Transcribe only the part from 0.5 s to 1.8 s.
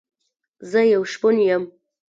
زه يو شپون يم